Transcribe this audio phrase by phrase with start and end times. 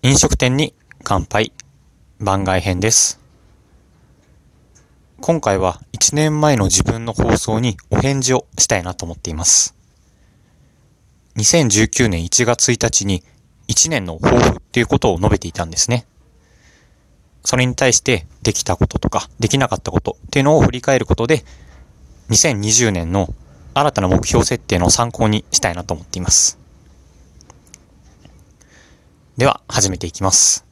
[0.00, 1.52] 飲食店に乾杯
[2.20, 3.18] 番外編です。
[5.20, 9.74] 今回は1年前の自分の放送にお返事をしたいなと思っています。
[11.36, 13.24] 2019年1月1日に
[13.66, 16.06] 1年の抱負っていうことを述べていたんですね。
[17.44, 21.44] それに対してできたこととかできなかったことっていうのを振り返ることで
[22.30, 23.34] 2020年の
[23.74, 26.67] 新たな目標設定の参考にしたいなと思っています。
[29.38, 30.66] では、始めていきます。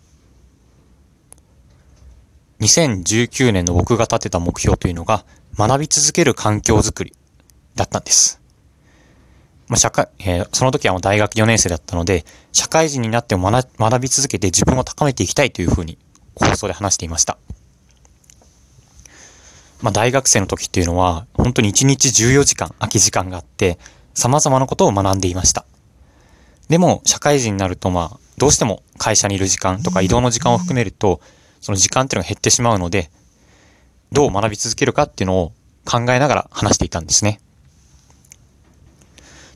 [2.58, 5.24] 2019年の僕が立てた目標というのが、
[5.56, 7.14] 学び続ける環境づくり
[7.76, 8.40] だったんです。
[9.68, 15.96] まあ、社会、えーその時はもう大学4年生だったので、社会人になっても学び続けて自分を高めていきたいというふうに
[16.34, 17.38] 放送で話していました。
[19.80, 23.78] まあ、大学生の時っていうのは、本当に1日14時間空き時間があって、
[24.14, 25.64] 様々なことを学んでいました。
[26.68, 31.20] でも、社会人になると、まあ、どうしても会社にいる時間とか移動の時間を含めると、
[31.60, 33.10] その時間っていうのが減ってしまうので、
[34.12, 35.52] どう学び続けるかっていうのを
[35.84, 37.40] 考えながら話していたんですね。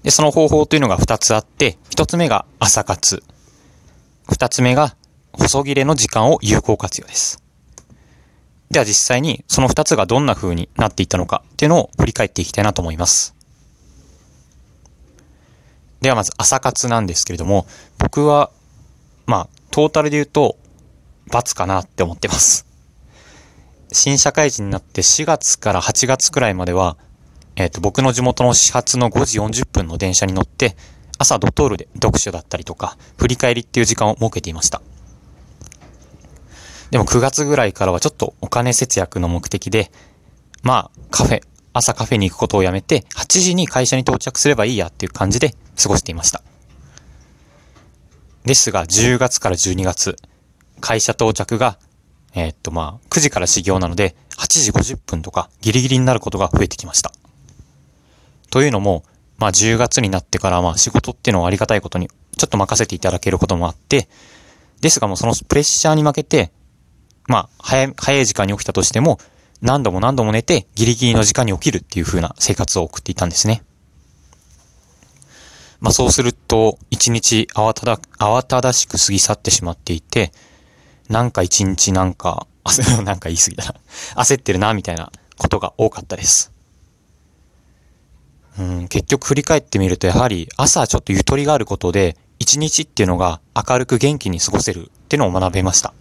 [0.02, 3.22] で、その方法というのが2つあって、1つ目が朝活。
[4.28, 4.95] 2つ目が
[5.33, 7.42] 細切れの時間を有効活用です。
[8.70, 13.34] では実際にその2つがどんな風になっていったのかっていうのを振り返っていきたいなと思います。
[16.01, 17.67] ではまず朝活なんですけれども、
[17.98, 18.51] 僕は、
[19.27, 20.57] まあ、トータルで言うと、
[21.31, 22.67] ×かなって思ってます。
[23.92, 26.97] 新社会人になって4月から8月くらいまでは、
[27.57, 30.77] えっ、と、僕の地元の始発の5時40分の電車に乗って、
[31.19, 34.81] 朝ドトールで読書だったりとか、振り返りっていう時間を設けていました。
[36.91, 39.92] でも9月ぐらいからはちょっとお金節約の目的で、
[40.62, 41.42] まあ、カフェ、
[41.73, 46.43] 朝カフェに行くことをやめて、8時に会社に到着すればいいやっていう感じで過ごしていました。
[48.45, 50.17] ですが、10月から12月、
[50.81, 51.79] 会社到着が、
[52.35, 57.13] えーっとまあ、9時から始業なので、8時50分とかギリギリになることが増えてきました。
[58.51, 59.05] というのも、
[59.39, 64.09] まあ10月になってからまあ仕事っていうのはありがたいことに、ちょっと任せていただけることもあって、
[64.80, 66.51] ですがもうそのプレッシャーに負けて、
[67.27, 69.19] まあ、早い、早い時間に起きたとしても、
[69.63, 73.63] 何度も何度も寝て、ギリギリの時間に起きるっていう風な生活を送っていたんですね。
[75.81, 80.33] まあそうすると、一日慌ただ、慌ただしく過ぎ去ってしまっていて、
[81.09, 82.47] なんか一日なんか、
[83.05, 83.75] なんか言い過ぎだな。
[84.23, 86.53] 焦ってるな、みたいなことが多かったです。
[88.59, 95.92] うん、結局振り返ってみると、やはり朝ちょっとゆとりがあることで、一日っていうのが明るく元気に過ごせるっていうのを学べました。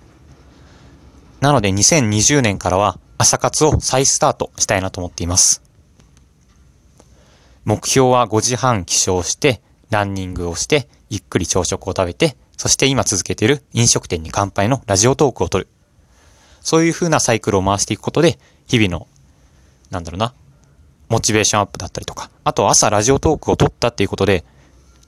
[1.41, 5.61] なので2020年からは朝活を再スタートしたいなと思っています。
[7.65, 15.69] 目標は5時半起床して、ランニングをして、ゆっくり朝食を食べて、そして今続けている飲食店に乾杯のラジオトークを取る。
[16.61, 19.05] そういう風なサイクルを回していくことで、日々の、
[19.91, 20.33] なんだろうな、
[21.09, 24.45] モチベーションアップだったりとか、あと朝ラジオトークを取ったっていうことで、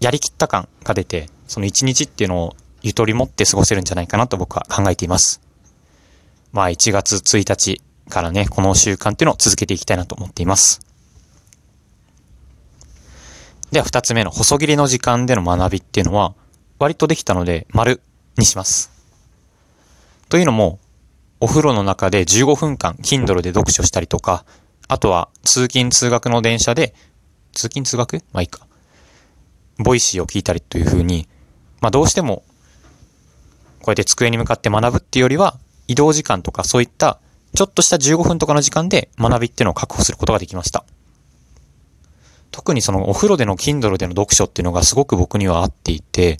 [0.01, 5.39] やりきった感が出て、その一日っていうのをゆとり持って過ごせるんじゃないかなと僕は考えています。
[6.51, 10.81] まあ1月1日からね、この習慣っていうのを続けていきたいなと思っています。
[13.71, 16.33] では二つ目の細切りの時間での学びっていうのは、
[16.77, 18.01] 割とできたので、丸
[18.37, 18.91] にします。
[20.29, 20.79] というのも、
[21.39, 24.45] お風呂の中で15分間、Kindle で読書したりとか、
[24.87, 26.93] あとは通勤通学の電車で、
[27.53, 28.15] 通勤通学？
[28.33, 28.67] まあいいか。
[29.77, 31.27] Voicy を聞いたりという風に、
[31.79, 32.43] まあどうしても、
[33.81, 35.57] こうやって机に向かって学ぶっていうよりは、
[35.87, 37.19] 移動時間とかそういった、
[37.55, 40.85] ちょっとした15分とかの時間で学びっていうのを確保することができました。
[42.51, 46.39] 特にそのお風呂での Kindle での読書っていうのがすごく僕には合っていて、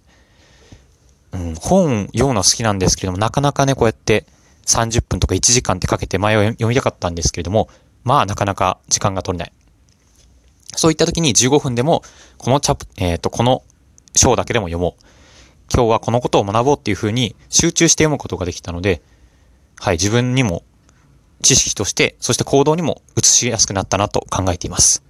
[1.32, 4.26] うん、本読むの好きなんですけれども、なかなかね、こうやって
[4.66, 7.70] 30分とか1時間ってかけて前を読みたかったんですけれども、
[8.04, 9.54] まあなかなか時間が取れない。
[10.76, 12.04] そういった時に15分でも、
[12.38, 13.64] このチャプ、えっ、と、この
[14.16, 15.04] 章だけでも読もう。
[15.74, 19.02] 今日はこのことを学ぼうっていう風に集中して読むことができたので、
[19.80, 20.64] はい、自分にも
[21.42, 25.04] 知識として、そして行動にも移しやすくなったなと考えています。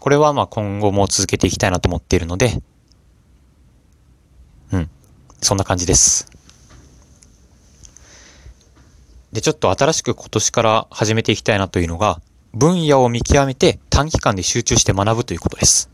[0.00, 2.62] これはまあ今後も続けていきたいなと思っているので、
[4.72, 4.90] うん、
[5.40, 6.30] そんな感じです。
[9.32, 12.20] で、ちょっと新しく今年から始めていきたいなというのが、
[12.52, 15.88] 分野を見極めて短期間で集中して学ぶということです。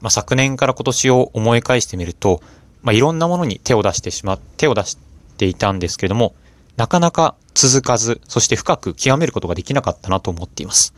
[0.00, 2.42] まあ、昨年から今年を思い返してみると、
[2.82, 4.98] まあ、いろんなものに手を出してしま、手を出し
[5.36, 6.34] ていたんですけれども、
[6.76, 10.94] なかなか続かず、そして深く極めることができなかったなと思っています。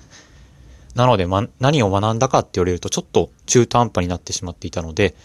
[0.94, 5.16] なので、ま、何を学んだかって言われると、ちょっと中途半端になってしまっていたので、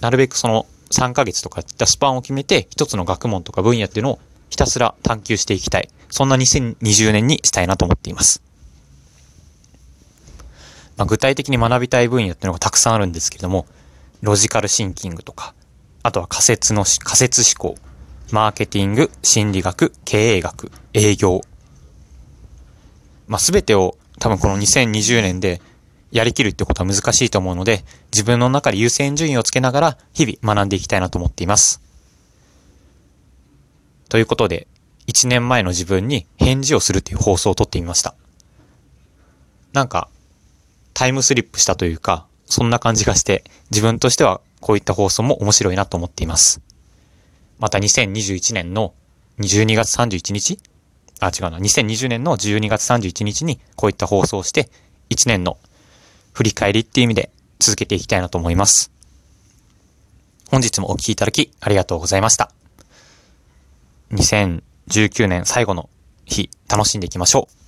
[0.00, 4.18] なるべくその3ヶ月とかいったスパンを決めて、一つの学問とか分野っていうのを
[4.48, 5.88] ひたすら探求していきたい。
[6.10, 8.42] そんな2020年にしたいなと思っています。
[10.96, 13.66] まあ、具体的に学びたい分野っていうのがたくさんあるんですけれども、
[14.20, 15.54] ロジカルシンキングとか、
[16.02, 17.78] あとは仮説の、仮説思考、
[18.32, 21.40] マーケティング、心理学、経営学、営業。
[23.26, 25.60] まあ、すべてを多分この2020年で
[26.12, 31.80] やりきるってことは難しいと思うので、自分の中で優先順位をつけながら日々学んでいきたいなと思っています。
[34.08, 34.66] ということで、
[35.06, 38.14] 1年前の自分に返事をするっていう放送を撮ってみました。
[39.72, 40.08] なんか、
[40.94, 46.60] タイムスリップしたというか、そんな感じがして、自分としてはこういった放送も面白いなと思っています。
[47.60, 48.94] また2021年の
[49.38, 50.58] 12月31日？
[51.20, 51.58] あ、違うな。
[51.58, 54.70] 2020年の12月31日にこういった放送をして、
[55.10, 55.58] 1年の
[56.32, 58.90] 振り返りっていう意味で続けていきたいなと思います。
[60.50, 62.50] 本日もお聴きいただきありがとうございました。
[64.12, 65.90] 2019年最後の
[66.24, 67.59] 日、楽しんでいきましょう。